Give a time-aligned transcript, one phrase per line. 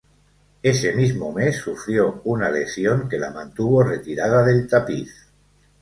[0.63, 5.27] Ese mismo mes sufrió una lesión que la mantuvo retirada del tapiz.